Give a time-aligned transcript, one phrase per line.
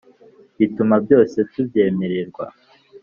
[0.57, 2.45] bituma byose tubyemererwa